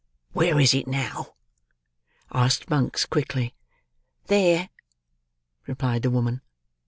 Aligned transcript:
"Where 0.31 0.59
is 0.59 0.73
it 0.73 0.87
now?" 0.87 1.35
asked 2.33 2.71
Monks 2.71 3.05
quickly. 3.05 3.53
"There," 4.25 4.69
replied 5.67 6.01
the 6.01 6.09
woman. 6.09 6.41